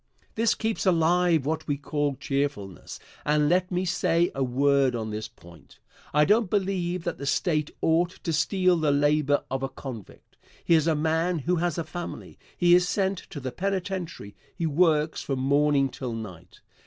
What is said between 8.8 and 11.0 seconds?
labor of a convict. Here is a